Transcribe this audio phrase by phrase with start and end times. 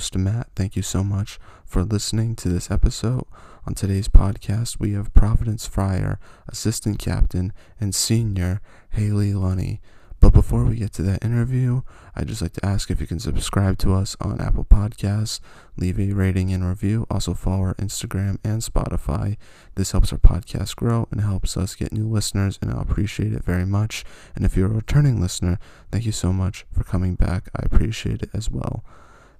[0.00, 0.48] host, Matt.
[0.56, 3.26] Thank you so much for listening to this episode.
[3.66, 6.18] On today's podcast, we have Providence Friar,
[6.48, 9.82] assistant captain, and senior Haley Lunny.
[10.18, 11.82] But before we get to that interview,
[12.16, 15.38] I'd just like to ask if you can subscribe to us on Apple Podcasts,
[15.76, 17.06] leave a rating and review.
[17.10, 19.36] Also, follow our Instagram and Spotify.
[19.74, 23.44] This helps our podcast grow and helps us get new listeners, and I appreciate it
[23.44, 24.02] very much.
[24.34, 25.58] And if you're a returning listener,
[25.92, 27.50] thank you so much for coming back.
[27.54, 28.82] I appreciate it as well.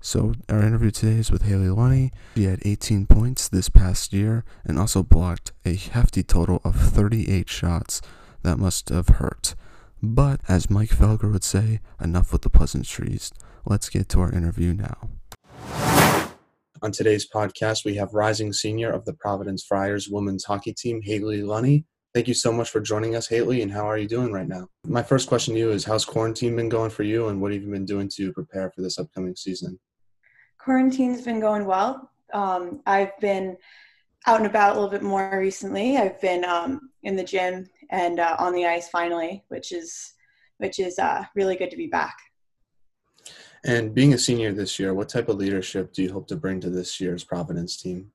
[0.03, 2.11] So, our interview today is with Haley Lunny.
[2.35, 7.51] She had 18 points this past year and also blocked a hefty total of 38
[7.51, 8.01] shots.
[8.43, 9.55] That must have hurt.
[10.03, 13.31] But as Mike Felger would say, enough with the pleasantries.
[13.67, 15.11] Let's get to our interview now.
[16.81, 21.43] On today's podcast, we have rising senior of the Providence Friars women's hockey team, Haley
[21.43, 21.85] Lunny.
[22.15, 24.67] Thank you so much for joining us, Haley, and how are you doing right now?
[24.87, 27.63] My first question to you is How's quarantine been going for you, and what have
[27.63, 29.79] you been doing to prepare for this upcoming season?
[30.63, 32.11] Quarantine's been going well.
[32.33, 33.57] Um, I've been
[34.27, 35.97] out and about a little bit more recently.
[35.97, 40.15] I've been um, in the gym and uh, on the ice finally, which is
[40.59, 42.15] which is uh, really good to be back.
[43.65, 46.61] And being a senior this year, what type of leadership do you hope to bring
[46.61, 48.13] to this year's Providence team?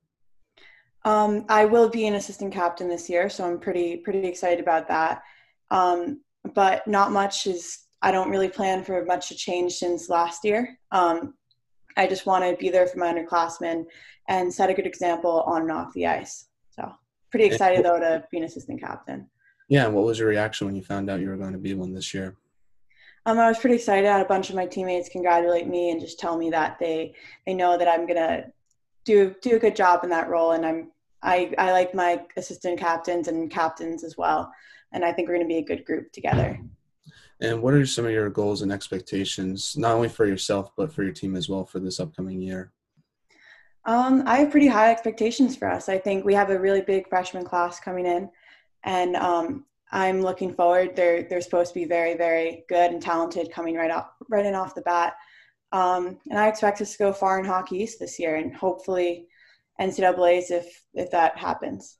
[1.03, 4.87] Um, I will be an assistant captain this year, so I'm pretty pretty excited about
[4.89, 5.23] that.
[5.71, 6.21] Um,
[6.53, 10.77] but not much is I don't really plan for much to change since last year.
[10.91, 11.33] Um,
[11.97, 13.85] I just want to be there for my underclassmen
[14.27, 16.47] and set a good example on and off the ice.
[16.69, 16.91] So
[17.31, 19.29] pretty excited though to be an assistant captain.
[19.67, 21.93] Yeah, what was your reaction when you found out you were going to be one
[21.93, 22.35] this year?
[23.25, 24.07] Um, I was pretty excited.
[24.07, 27.15] I had a bunch of my teammates congratulate me and just tell me that they
[27.47, 28.45] they know that I'm gonna
[29.03, 30.91] do do a good job in that role, and I'm
[31.23, 34.51] I I like my assistant captains and captains as well,
[34.91, 36.59] and I think we're gonna be a good group together.
[37.41, 41.03] And what are some of your goals and expectations, not only for yourself but for
[41.03, 42.71] your team as well for this upcoming year?
[43.85, 45.89] Um, I have pretty high expectations for us.
[45.89, 48.29] I think we have a really big freshman class coming in
[48.85, 50.95] and um, I'm looking forward.
[50.95, 54.55] They're they're supposed to be very very good and talented coming right off right in
[54.55, 55.13] off the bat.
[55.71, 59.27] Um, and I expect us to go far in Hockey East this year, and hopefully
[59.79, 61.97] NCAA's if if that happens.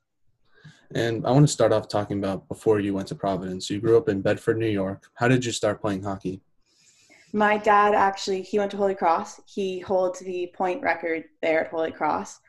[0.94, 3.68] And I want to start off talking about before you went to Providence.
[3.68, 5.10] You grew up in Bedford, New York.
[5.14, 6.40] How did you start playing hockey?
[7.32, 9.40] My dad actually he went to Holy Cross.
[9.46, 12.40] He holds the point record there at Holy Cross.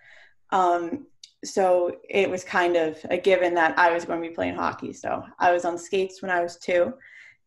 [0.52, 1.08] Um,
[1.44, 4.94] so it was kind of a given that I was going to be playing hockey.
[4.94, 6.94] So I was on skates when I was two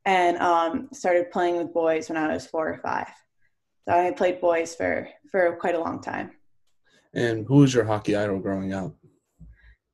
[0.04, 3.08] and um, started playing with boys when I was four or five.
[3.88, 6.32] So I played boys for, for quite a long time.
[7.12, 8.94] And who was your hockey idol growing up?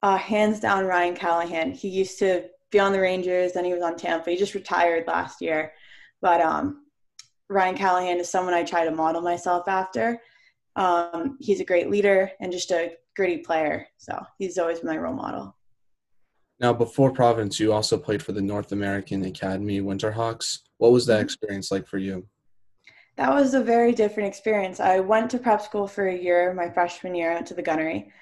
[0.03, 1.73] Uh, hands down, Ryan Callahan.
[1.73, 4.31] He used to be on the Rangers, then he was on Tampa.
[4.31, 5.73] He just retired last year.
[6.21, 6.85] But um,
[7.49, 10.21] Ryan Callahan is someone I try to model myself after.
[10.75, 13.89] Um, he's a great leader and just a gritty player.
[13.97, 15.57] So he's always my role model.
[16.59, 20.61] Now, before Providence, you also played for the North American Academy Winterhawks.
[20.79, 21.25] What was that mm-hmm.
[21.25, 22.27] experience like for you?
[23.17, 24.79] That was a very different experience.
[24.79, 28.13] I went to prep school for a year, my freshman year, went to the gunnery.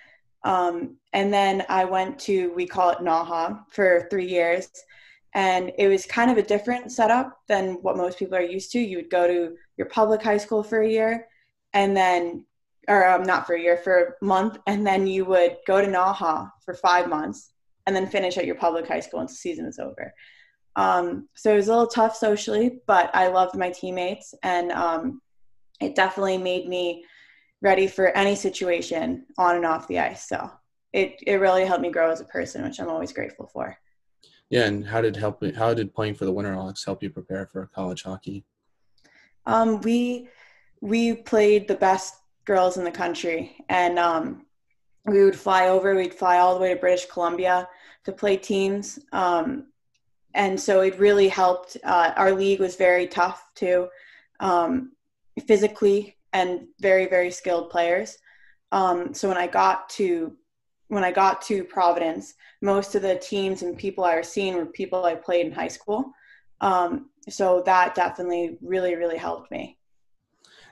[0.45, 4.69] Um, and then I went to, we call it NAHA, for three years.
[5.35, 8.79] And it was kind of a different setup than what most people are used to.
[8.79, 11.27] You would go to your public high school for a year
[11.73, 12.45] and then
[12.89, 15.87] or um, not for a year, for a month, and then you would go to
[15.87, 17.53] Naha for five months,
[17.87, 20.15] and then finish at your public high school once the season is over.
[20.77, 25.21] Um, so it was a little tough socially, but I loved my teammates, and um,
[25.81, 27.05] it definitely made me
[27.63, 30.29] ready for any situation on and off the ice.
[30.29, 30.51] So
[30.93, 33.77] it it really helped me grow as a person, which I'm always grateful for.
[34.51, 35.43] Yeah, and how did help?
[35.55, 38.45] How did playing for the Winter Winterhawks help you prepare for college hockey?
[39.47, 40.29] Um, we
[40.81, 42.15] we played the best
[42.45, 43.57] girls in the country.
[43.69, 44.47] And um,
[45.07, 47.69] we would fly over, we'd fly all the way to British Columbia
[48.05, 48.99] to play teams.
[49.13, 49.67] Um,
[50.35, 51.77] and so it really helped.
[51.85, 53.89] Uh, our league was very tough too,
[54.41, 54.93] um,
[55.47, 58.19] physically and very, very skilled players.
[58.73, 60.37] Um, so when I got to
[60.89, 64.67] when I got to Providence, most of the teams and people I was seeing were
[64.67, 66.13] people I played in high school.
[66.61, 69.79] Um, so that definitely really, really helped me.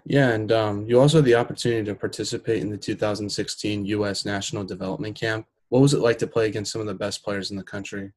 [0.04, 4.24] Yeah, and um, you also had the opportunity to participate in the 2016 U.S.
[4.24, 5.46] National Development Camp.
[5.70, 8.12] What was it like to play against some of the best players in the country?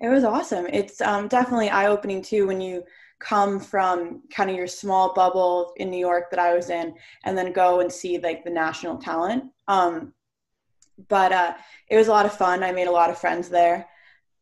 [0.00, 0.66] It was awesome.
[0.66, 2.84] It's um, definitely eye opening too when you
[3.20, 6.94] come from kind of your small bubble in New York that I was in,
[7.24, 9.44] and then go and see like the national talent.
[9.68, 10.12] Um,
[11.08, 11.54] but uh,
[11.88, 12.62] it was a lot of fun.
[12.62, 13.88] I made a lot of friends there.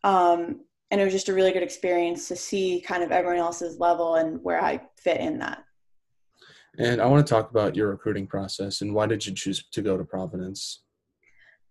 [0.05, 0.61] Um,
[0.91, 4.17] and it was just a really good experience to see kind of everyone else's level
[4.17, 5.65] and where I fit in that.
[6.79, 9.83] And I want to talk about your recruiting process and why did you choose to
[9.83, 10.83] go to Providence?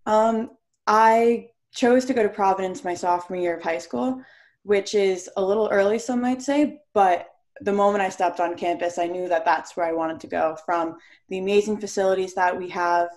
[0.05, 0.51] Um,
[0.87, 4.21] I chose to go to Providence my sophomore year of high school,
[4.63, 7.27] which is a little early, some might say, but
[7.61, 10.57] the moment I stepped on campus, I knew that that's where I wanted to go
[10.65, 10.97] from
[11.29, 13.09] the amazing facilities that we have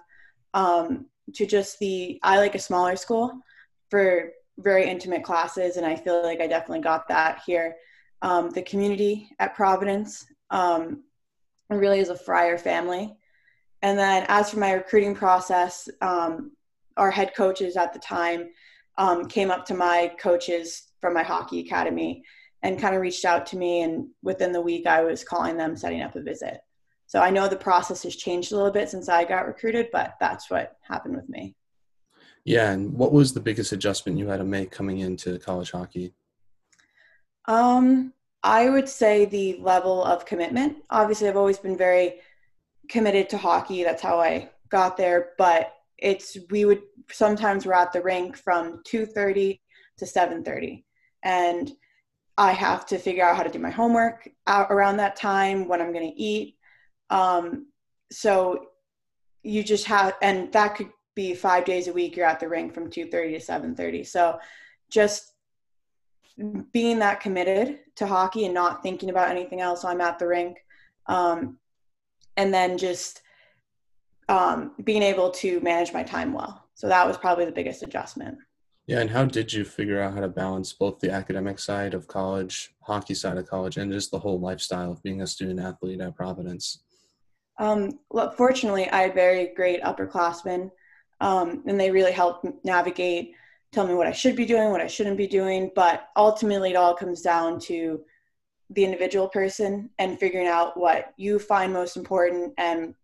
[0.52, 3.32] um, to just the, I like a smaller school
[3.90, 7.76] for very intimate classes, and I feel like I definitely got that here.
[8.22, 11.02] Um, the community at Providence um,
[11.70, 13.16] really is a friar family.
[13.82, 16.52] And then as for my recruiting process, um,
[16.96, 18.48] our head coaches at the time
[18.96, 22.24] um, came up to my coaches from my hockey academy
[22.62, 23.82] and kind of reached out to me.
[23.82, 26.60] And within the week, I was calling them, setting up a visit.
[27.04, 30.14] So I know the process has changed a little bit since I got recruited, but
[30.18, 31.56] that's what happened with me.
[32.46, 36.14] Yeah, and what was the biggest adjustment you had to make coming into college hockey?
[37.44, 40.78] Um, I would say the level of commitment.
[40.88, 42.14] Obviously, I've always been very
[42.88, 43.84] committed to hockey.
[43.84, 45.32] That's how I got there.
[45.36, 46.80] But it's we would
[47.12, 49.60] sometimes we're at the rink from 2:30
[49.98, 50.83] to 7:30,
[51.24, 51.72] and
[52.36, 55.92] I have to figure out how to do my homework around that time, when I'm
[55.92, 56.56] going to eat.
[57.10, 57.66] Um,
[58.12, 58.66] so
[59.42, 62.16] you just have, and that could be five days a week.
[62.16, 64.04] You're at the rink from 2:30 to 7:30.
[64.06, 64.38] So
[64.90, 65.32] just
[66.72, 70.58] being that committed to hockey and not thinking about anything else I'm at the rink.
[71.06, 71.58] Um,
[72.36, 73.22] and then just
[74.28, 76.64] um, being able to manage my time well.
[76.74, 78.38] So that was probably the biggest adjustment.
[78.86, 82.06] Yeah, and how did you figure out how to balance both the academic side of
[82.06, 86.00] college, hockey side of college, and just the whole lifestyle of being a student athlete
[86.00, 86.80] at Providence?
[87.58, 90.70] Um, well, fortunately, I had very great upperclassmen,
[91.20, 93.32] um, and they really helped navigate,
[93.72, 95.70] tell me what I should be doing, what I shouldn't be doing.
[95.74, 98.02] But ultimately, it all comes down to
[98.68, 102.52] the individual person and figuring out what you find most important.
[102.58, 102.94] And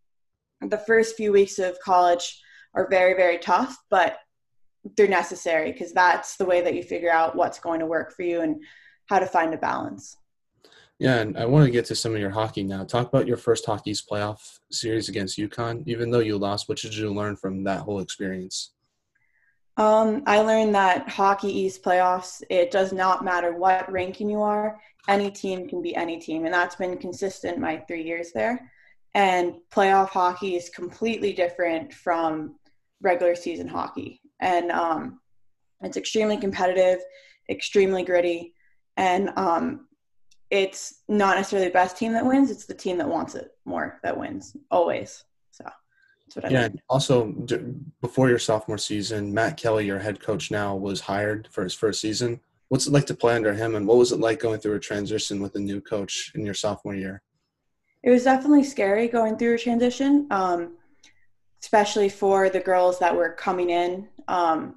[0.61, 2.39] the first few weeks of college
[2.75, 4.19] are very, very tough, but
[4.97, 8.23] they're necessary because that's the way that you figure out what's going to work for
[8.23, 8.63] you and
[9.07, 10.17] how to find a balance.
[10.99, 12.85] Yeah, and I want to get to some of your hockey now.
[12.85, 15.83] Talk about your first Hockey East playoff series against UConn.
[15.87, 18.73] Even though you lost, what did you learn from that whole experience?
[19.79, 24.79] Um, I learned that Hockey East playoffs, it does not matter what ranking you are,
[25.09, 26.45] any team can be any team.
[26.45, 28.71] And that's been consistent my three years there.
[29.15, 32.57] And playoff hockey is completely different from
[33.01, 35.21] regular season hockey and um,
[35.83, 37.01] it's extremely competitive,
[37.49, 38.55] extremely gritty,
[38.97, 39.87] and um,
[40.51, 42.51] it's not necessarily the best team that wins.
[42.51, 45.25] It's the team that wants it more that wins always.
[45.51, 46.49] So that's what I.
[46.49, 46.69] Yeah.
[46.89, 47.27] Also,
[48.01, 52.01] before your sophomore season, Matt Kelly, your head coach now, was hired for his first
[52.01, 52.41] season.
[52.69, 54.81] What's it like to play under him, and what was it like going through a
[54.81, 57.23] transition with a new coach in your sophomore year?
[58.03, 60.27] It was definitely scary going through a transition.
[60.31, 60.77] Um,
[61.63, 64.09] especially for the girls that were coming in.
[64.29, 64.77] Um,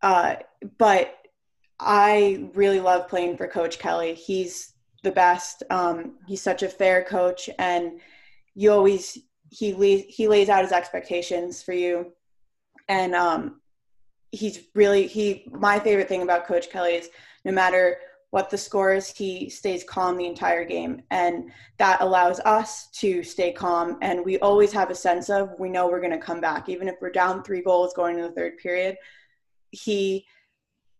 [0.00, 0.36] uh,
[0.78, 1.14] but
[1.78, 4.14] I really love playing for Coach Kelly.
[4.14, 4.72] He's
[5.02, 5.62] the best.
[5.70, 8.00] Um, he's such a fair coach, and
[8.54, 9.18] you always
[9.50, 12.12] he lays he lays out his expectations for you,
[12.88, 13.60] and um,
[14.30, 15.48] he's really he.
[15.50, 17.10] My favorite thing about Coach Kelly is
[17.44, 17.98] no matter
[18.32, 21.02] what the score is, he stays calm the entire game.
[21.10, 23.98] And that allows us to stay calm.
[24.00, 26.70] And we always have a sense of we know we're going to come back.
[26.70, 28.96] Even if we're down three goals going into the third period,
[29.70, 30.24] he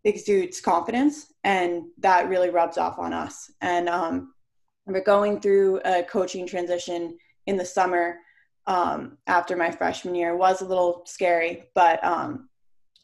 [0.04, 1.32] exudes confidence.
[1.42, 3.50] And that really rubs off on us.
[3.62, 4.34] And um,
[4.84, 8.18] we're going through a coaching transition in the summer
[8.66, 10.34] um, after my freshman year.
[10.34, 12.50] It was a little scary, but um,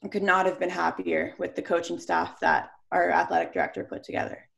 [0.04, 4.04] I could not have been happier with the coaching staff that our athletic director put
[4.04, 4.48] together.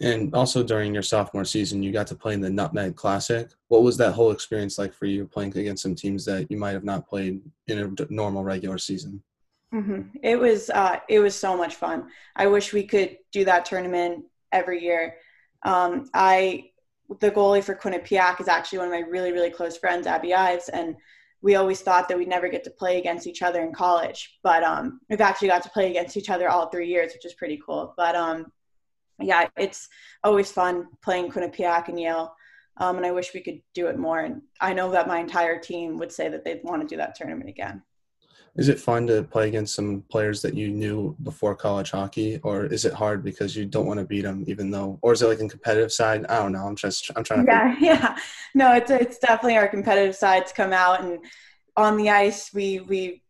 [0.00, 3.48] And also during your sophomore season, you got to play in the Nutmeg Classic.
[3.66, 6.72] What was that whole experience like for you playing against some teams that you might
[6.72, 9.22] have not played in a normal regular season?
[9.74, 10.18] Mm-hmm.
[10.22, 12.08] It was uh, it was so much fun.
[12.36, 15.16] I wish we could do that tournament every year.
[15.64, 16.70] Um, I
[17.20, 20.68] the goalie for Quinnipiac is actually one of my really really close friends, Abbie Ives,
[20.70, 20.96] and
[21.40, 24.62] we always thought that we'd never get to play against each other in college, but
[24.64, 27.60] um, we've actually got to play against each other all three years, which is pretty
[27.64, 27.94] cool.
[27.96, 28.50] But um,
[29.20, 29.88] yeah, it's
[30.24, 32.34] always fun playing Quinnipiac and Yale,
[32.78, 34.20] um, and I wish we could do it more.
[34.20, 37.14] And I know that my entire team would say that they'd want to do that
[37.14, 37.82] tournament again.
[38.58, 42.66] Is it fun to play against some players that you knew before college hockey, or
[42.66, 45.28] is it hard because you don't want to beat them, even though, or is it
[45.28, 46.26] like a competitive side?
[46.26, 46.66] I don't know.
[46.66, 47.52] I'm just, I'm trying to.
[47.52, 48.18] Yeah, yeah.
[48.54, 51.20] No, it's it's definitely our competitive sides come out, and
[51.76, 53.22] on the ice, we we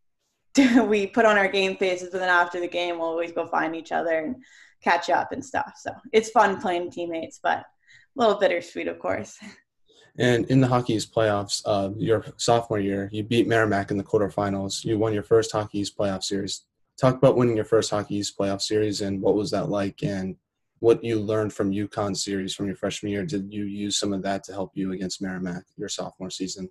[0.86, 3.76] we put on our game faces, and then after the game, we'll always go find
[3.76, 4.36] each other and
[4.82, 5.74] catch up and stuff.
[5.76, 7.64] So it's fun playing teammates, but a
[8.16, 9.38] little bittersweet, of course.
[10.18, 14.04] And in the Hockey East playoffs, uh, your sophomore year, you beat Merrimack in the
[14.04, 14.84] quarterfinals.
[14.84, 16.64] You won your first Hockey East playoff series.
[17.00, 20.34] Talk about winning your first Hockey East playoff series and what was that like, and
[20.80, 23.24] what you learned from UConn series from your freshman year.
[23.24, 26.68] Did you use some of that to help you against Merrimack your sophomore season?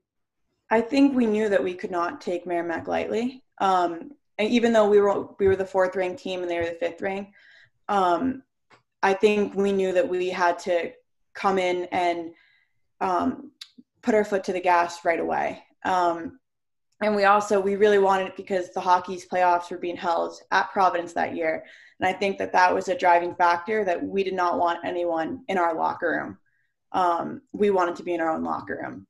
[0.69, 3.43] I think we knew that we could not take Merrimack lightly.
[3.59, 6.65] Um, and even though we were we were the fourth ranked team and they were
[6.65, 7.31] the fifth ranked,
[7.87, 8.43] um,
[9.01, 10.91] I think we knew that we had to
[11.33, 12.31] come in and
[13.01, 13.51] um,
[14.01, 15.63] put our foot to the gas right away.
[15.83, 16.39] Um,
[17.01, 20.39] and we also we really wanted it because the Hockey East playoffs were being held
[20.51, 21.63] at Providence that year,
[21.99, 25.43] and I think that that was a driving factor that we did not want anyone
[25.47, 26.37] in our locker room.
[26.91, 29.05] Um, we wanted to be in our own locker room.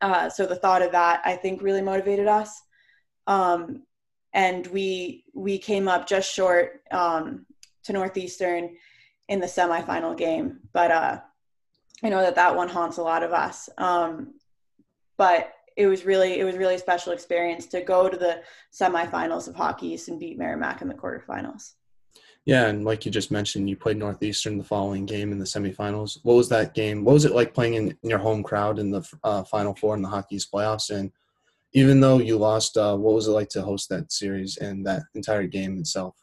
[0.00, 2.62] Uh, so the thought of that, I think, really motivated us.
[3.26, 3.82] Um,
[4.32, 7.46] and we we came up just short um,
[7.84, 8.76] to Northeastern
[9.28, 11.20] in the semifinal game, but uh,
[12.02, 13.68] I know that that one haunts a lot of us.
[13.78, 14.34] Um,
[15.16, 19.48] but it was really it was really a special experience to go to the semifinals
[19.48, 21.74] of Hockey East and beat Merrimack in the quarterfinals.
[22.44, 26.18] Yeah, and like you just mentioned, you played Northeastern the following game in the semifinals.
[26.22, 27.04] What was that game?
[27.04, 29.94] What was it like playing in, in your home crowd in the uh, Final Four
[29.94, 30.90] in the Hockey East playoffs?
[30.90, 31.12] And
[31.74, 35.02] even though you lost, uh, what was it like to host that series and that
[35.14, 36.16] entire game itself?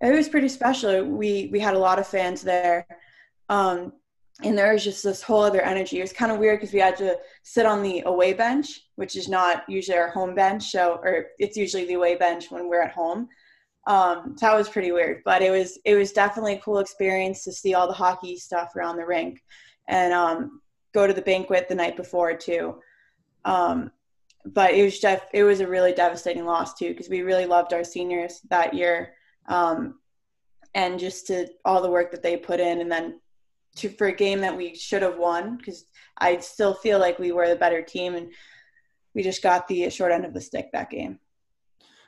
[0.00, 1.04] It was pretty special.
[1.04, 2.86] We we had a lot of fans there.
[3.48, 3.94] Um,
[4.42, 5.98] and there was just this whole other energy.
[5.98, 9.16] It was kind of weird because we had to sit on the away bench, which
[9.16, 10.70] is not usually our home bench.
[10.70, 13.28] So, or it's usually the away bench when we're at home.
[13.86, 17.44] Um, so that was pretty weird, but it was it was definitely a cool experience
[17.44, 19.42] to see all the hockey stuff around the rink,
[19.88, 20.62] and um,
[20.94, 22.80] go to the banquet the night before too.
[23.44, 23.92] Um,
[24.46, 27.74] but it was just it was a really devastating loss too because we really loved
[27.74, 29.14] our seniors that year,
[29.48, 30.00] um,
[30.74, 33.20] and just to all the work that they put in, and then
[33.76, 35.86] to for a game that we should have won because
[36.18, 38.32] I still feel like we were the better team and
[39.14, 41.18] we just got the short end of the stick that game.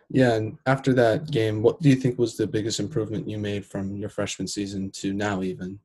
[0.09, 3.67] Yeah, and after that game, what do you think was the biggest improvement you made
[3.67, 5.81] from your freshman season to now even?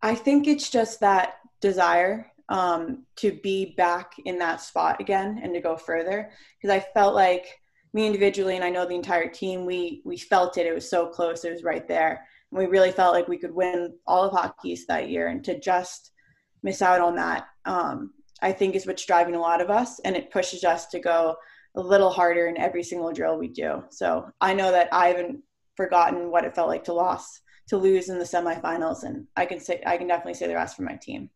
[0.00, 5.54] I think it's just that desire um, to be back in that spot again and
[5.54, 6.30] to go further
[6.60, 7.58] because I felt like
[7.94, 11.06] me individually and I know the entire team we we felt it it was so
[11.06, 14.70] close it was right there we really felt like we could win all of Hockey
[14.70, 16.12] East that year, and to just
[16.62, 20.16] miss out on that, um, I think is what's driving a lot of us, and
[20.16, 21.36] it pushes us to go
[21.76, 23.82] a little harder in every single drill we do.
[23.90, 25.40] So I know that I haven't
[25.76, 29.58] forgotten what it felt like to lose to lose in the semifinals, and I can
[29.58, 31.30] say I can definitely say the rest for my team.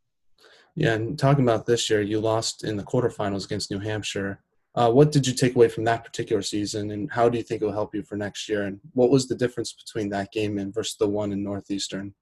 [0.74, 4.40] Yeah, and talking about this year, you lost in the quarterfinals against New Hampshire.
[4.78, 7.60] Uh, what did you take away from that particular season, and how do you think
[7.60, 8.62] it will help you for next year?
[8.62, 12.14] And what was the difference between that game and versus the one in Northeastern?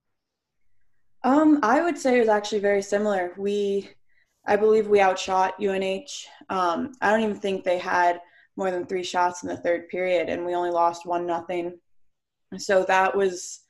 [1.22, 3.34] Um, I would say it was actually very similar.
[3.36, 3.90] We,
[4.46, 6.08] I believe, we outshot UNH.
[6.48, 8.22] Um, I don't even think they had
[8.56, 11.78] more than three shots in the third period, and we only lost one nothing.
[12.56, 13.66] So that was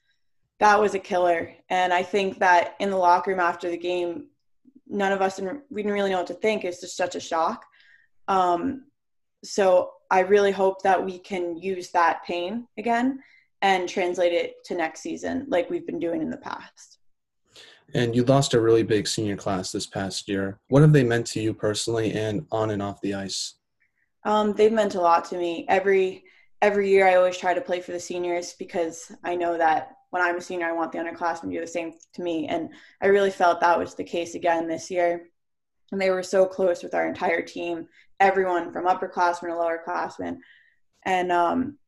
[0.61, 1.53] that was a killer.
[1.71, 4.29] And I think that in the locker room after the game,
[4.87, 6.65] none of us didn't, we didn't really know what to think.
[6.65, 7.67] It's just such a shock.
[8.29, 8.85] Um,
[9.45, 13.21] so I really hope that we can use that pain again
[13.63, 16.99] and translate it to next season like we've been doing in the past.
[17.95, 20.59] And you lost a really big senior class this past year.
[20.69, 23.55] What have they meant to you personally and on and off the ice?
[24.25, 25.65] Um, they've meant a lot to me.
[25.69, 26.25] Every
[26.63, 30.23] every year, I always try to play for the seniors because I know that when
[30.23, 32.49] I'm a senior, I want the underclassmen to do the same to me.
[32.49, 35.29] And I really felt that was the case again this year.
[35.93, 37.87] And they were so close with our entire team
[38.21, 40.39] everyone from upperclassmen to lowerclassmen,
[41.05, 41.79] and um,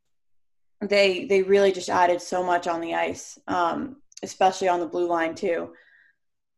[0.81, 5.09] they they really just added so much on the ice, um, especially on the blue
[5.09, 5.73] line too.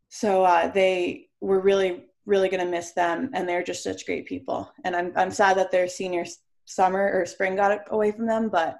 [0.08, 4.26] So uh, they were really really going to miss them, and they're just such great
[4.26, 4.72] people.
[4.84, 6.24] And I'm I'm sad that their senior
[6.66, 8.78] summer or spring got away from them, but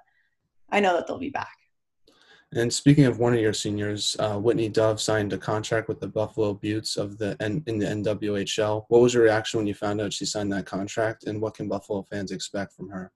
[0.71, 1.60] I know that they'll be back.
[2.53, 6.09] And speaking of one of your seniors, uh, Whitney Dove signed a contract with the
[6.09, 8.87] Buffalo Beauts of the N- in the NWHL.
[8.89, 11.69] What was your reaction when you found out she signed that contract, and what can
[11.69, 13.13] Buffalo fans expect from her?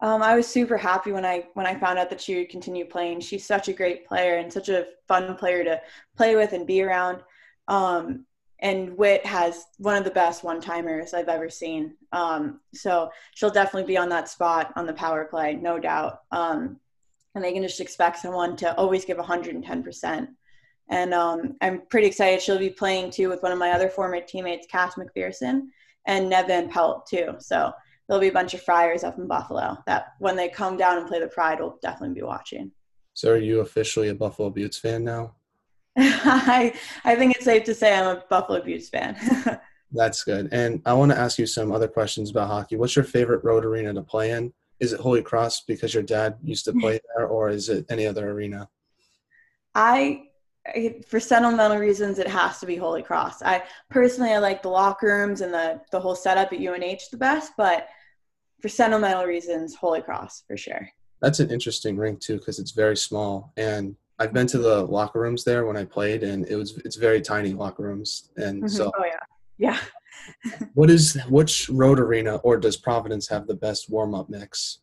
[0.00, 2.86] Um, I was super happy when I when I found out that she would continue
[2.86, 3.20] playing.
[3.20, 5.80] She's such a great player and such a fun player to
[6.16, 7.22] play with and be around.
[7.68, 8.24] Um,
[8.60, 11.94] and Whit has one of the best one timers I've ever seen.
[12.12, 16.20] Um, so she'll definitely be on that spot on the power play, no doubt.
[16.30, 16.78] Um,
[17.34, 20.28] and they can just expect someone to always give 110%.
[20.88, 22.42] And um, I'm pretty excited.
[22.42, 25.68] She'll be playing too with one of my other former teammates, Cass McPherson,
[26.06, 27.34] and Neve Van Pelt too.
[27.38, 27.72] So
[28.08, 31.06] there'll be a bunch of Friars up in Buffalo that when they come down and
[31.06, 32.72] play the Pride, we'll definitely be watching.
[33.14, 35.34] So, are you officially a Buffalo Beauts fan now?
[35.96, 36.72] I
[37.04, 39.16] I think it's safe to say I'm a Buffalo Beauts fan.
[39.92, 40.48] That's good.
[40.52, 42.76] And I want to ask you some other questions about hockey.
[42.76, 44.52] What's your favorite road arena to play in?
[44.80, 48.06] Is it Holy Cross because your dad used to play there, or is it any
[48.06, 48.68] other arena?
[49.74, 50.26] I
[51.06, 53.42] for sentimental reasons it has to be holy cross.
[53.42, 57.16] I personally i like the locker rooms and the the whole setup at unh the
[57.16, 57.88] best but
[58.60, 60.88] for sentimental reasons holy cross for sure.
[61.22, 63.52] That's an interesting rink too because it's very small.
[63.56, 66.96] And i've been to the locker rooms there when i played and it was it's
[66.96, 68.30] very tiny locker rooms.
[68.36, 68.68] And mm-hmm.
[68.68, 69.18] so oh yeah.
[69.56, 69.78] Yeah
[70.74, 74.80] what is which road arena or does providence have the best warm-up mix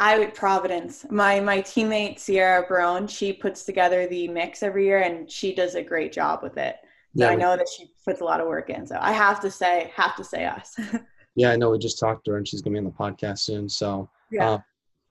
[0.00, 1.04] I would Providence.
[1.10, 5.74] My my teammate Sierra Brown, she puts together the mix every year, and she does
[5.74, 6.76] a great job with it.
[7.14, 8.86] So yeah, I know that she puts a lot of work in.
[8.86, 10.74] So I have to say, have to say us.
[11.34, 11.68] yeah, I know.
[11.70, 13.68] We just talked to her, and she's gonna be on the podcast soon.
[13.68, 14.52] So yeah.
[14.52, 14.58] Uh,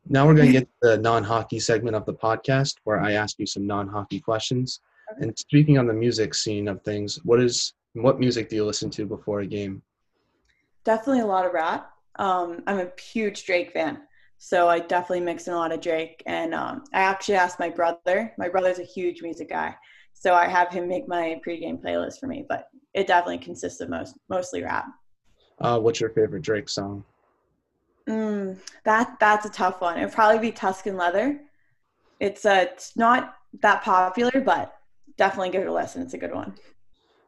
[0.07, 3.67] now we're gonna get the non-hockey segment of the podcast, where I ask you some
[3.67, 4.79] non-hockey questions.
[5.11, 5.27] Okay.
[5.27, 8.89] And speaking on the music scene of things, what is what music do you listen
[8.91, 9.81] to before a game?
[10.83, 11.91] Definitely a lot of rap.
[12.17, 14.01] Um, I'm a huge Drake fan.
[14.37, 16.23] So I definitely mix in a lot of Drake.
[16.25, 18.33] And um, I actually asked my brother.
[18.37, 19.75] My brother's a huge music guy,
[20.13, 22.45] so I have him make my pregame playlist for me.
[22.47, 24.85] But it definitely consists of most mostly rap.
[25.59, 27.03] Uh, what's your favorite Drake song?
[28.07, 29.97] Mm, that that's a tough one.
[29.97, 31.41] It'd probably be Tuscan Leather.
[32.21, 34.73] It's uh, it's not that popular, but
[35.17, 36.01] definitely give it a listen.
[36.01, 36.55] It's a good one.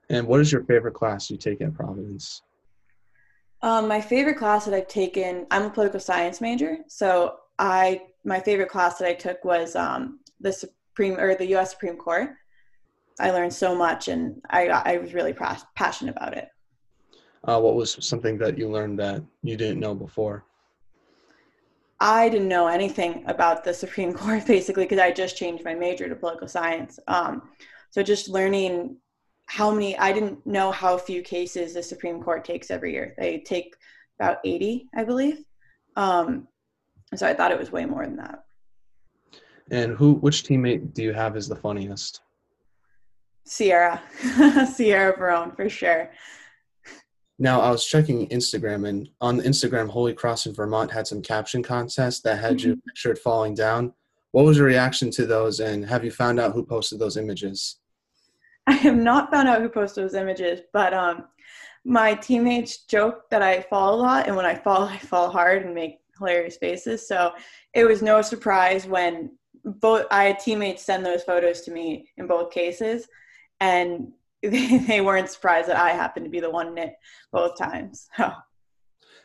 [0.10, 2.42] And what is your favorite class you take at Providence?
[3.62, 8.40] Um, my favorite class that I've taken, I'm a political science major, so I my
[8.40, 11.72] favorite class that I took was um, the Supreme or the U.S.
[11.72, 12.32] Supreme Court.
[13.20, 16.50] I learned so much, and I I was really passionate about it.
[17.44, 20.44] Uh, what was something that you learned that you didn't know before?
[22.00, 26.10] I didn't know anything about the Supreme Court basically because I just changed my major
[26.10, 27.00] to political science.
[27.08, 27.44] Um,
[27.92, 28.98] so just learning
[29.52, 33.14] how many i didn't know how few cases the supreme court takes every year.
[33.18, 33.76] They take
[34.18, 35.44] about 80 i believe.
[35.98, 36.48] Um,
[37.16, 38.46] so i thought it was way more than that.
[39.70, 42.22] And who which teammate do you have is the funniest?
[43.46, 44.02] Sierra.
[44.74, 46.12] Sierra Barone for sure.
[47.38, 51.62] Now i was checking instagram and on instagram holy cross in vermont had some caption
[51.62, 53.94] contests that had you pictured falling down.
[54.32, 57.81] What was your reaction to those and have you found out who posted those images
[58.68, 61.26] I have not found out who posted those images, but um,
[61.84, 65.66] my teammates joke that I fall a lot, and when I fall, I fall hard
[65.66, 67.08] and make hilarious faces.
[67.08, 67.32] So
[67.74, 69.32] it was no surprise when
[69.64, 73.08] both I had teammates send those photos to me in both cases,
[73.60, 76.94] and they, they weren't surprised that I happened to be the one in it
[77.32, 78.08] both times.
[78.18, 78.32] So.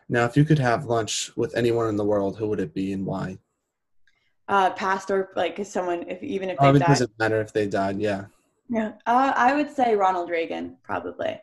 [0.08, 2.92] Now, if you could have lunch with anyone in the world, who would it be
[2.92, 3.38] and why?
[4.46, 6.86] Uh, past or like someone, if even if they oh, it died.
[6.86, 8.00] doesn't matter if they died.
[8.00, 8.26] Yeah.
[8.68, 11.40] Yeah, uh, I would say Ronald Reagan probably.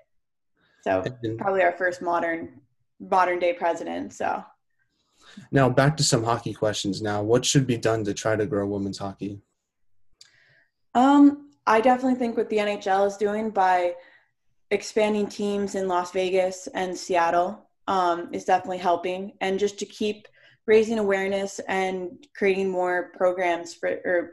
[0.84, 1.04] So
[1.38, 2.60] probably our first modern
[3.00, 4.14] modern day president.
[4.14, 4.44] So
[5.52, 7.02] now back to some hockey questions.
[7.02, 9.42] Now, what should be done to try to grow women's hockey?
[10.96, 13.96] Um, I definitely think what the NHL is doing by
[14.72, 20.28] expanding teams in Las Vegas and Seattle um, is definitely helping, and just to keep
[20.66, 24.32] raising awareness and creating more programs for or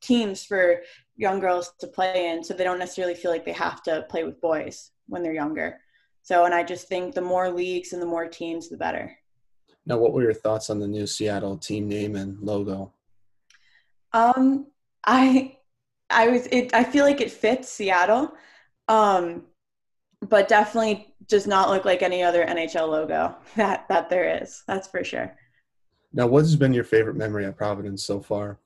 [0.00, 0.82] teams for
[1.16, 4.24] young girls to play in so they don't necessarily feel like they have to play
[4.24, 5.78] with boys when they're younger.
[6.22, 9.16] So, and I just think the more leagues and the more teams, the better.
[9.86, 12.92] Now, what were your thoughts on the new Seattle team name and logo?
[14.12, 14.66] Um,
[15.04, 15.56] I,
[16.10, 18.32] I was, it, I feel like it fits Seattle,
[18.88, 19.44] um,
[20.20, 24.62] but definitely does not look like any other NHL logo that, that there is.
[24.66, 25.36] That's for sure.
[26.12, 28.58] Now, what has been your favorite memory at Providence so far?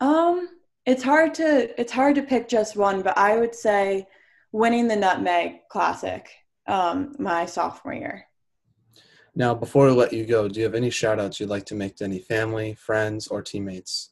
[0.00, 0.48] Um,
[0.86, 4.06] it's hard to it's hard to pick just one, but I would say
[4.52, 6.28] winning the Nutmeg Classic
[6.66, 8.24] um, my sophomore year.
[9.34, 11.74] Now, before we let you go, do you have any shout outs you'd like to
[11.74, 14.10] make to any family, friends, or teammates?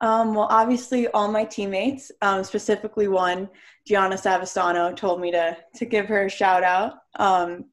[0.00, 3.50] Um, well, obviously, all my teammates, um, specifically one,
[3.86, 6.94] Gianna Savastano, told me to to give her a shout out.
[7.18, 7.66] Um,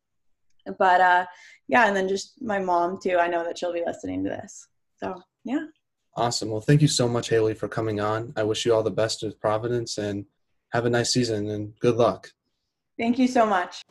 [0.77, 1.25] but uh,
[1.67, 3.17] yeah, and then just my mom too.
[3.17, 4.67] I know that she'll be listening to this.
[4.97, 5.65] So yeah.
[6.17, 6.49] Awesome.
[6.49, 8.33] Well, thank you so much, Haley, for coming on.
[8.35, 10.25] I wish you all the best with Providence and
[10.73, 12.31] have a nice season and good luck.
[12.97, 13.83] Thank you so much.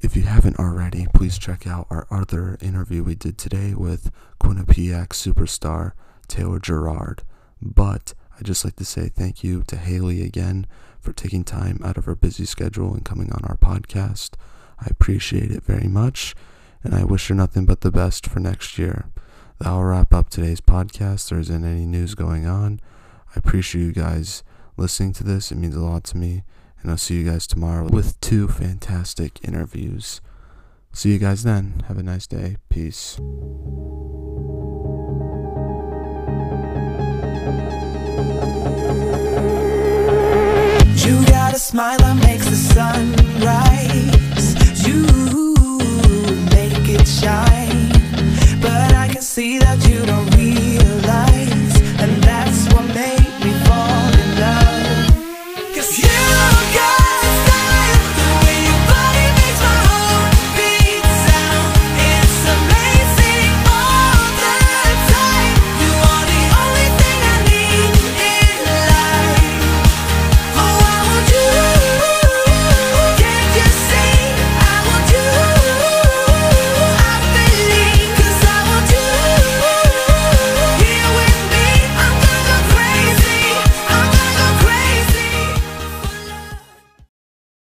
[0.00, 5.08] If you haven't already, please check out our other interview we did today with Quinnipiac
[5.08, 5.92] superstar
[6.28, 7.24] Taylor Gerard.
[7.60, 10.68] But I'd just like to say thank you to Haley again
[11.00, 14.34] for taking time out of her busy schedule and coming on our podcast.
[14.78, 16.36] I appreciate it very much,
[16.84, 19.06] and I wish her nothing but the best for next year.
[19.58, 21.30] That'll wrap up today's podcast.
[21.30, 22.80] There isn't any news going on.
[23.34, 24.42] I appreciate you guys
[24.76, 25.50] listening to this.
[25.50, 26.44] It means a lot to me.
[26.82, 30.20] And I'll see you guys tomorrow with two fantastic interviews.
[30.92, 31.82] See you guys then.
[31.88, 32.58] Have a nice day.
[32.68, 33.18] Peace.
[41.06, 44.86] You got a smile that makes the sun rise.
[44.86, 45.02] You
[46.50, 47.85] make it shine.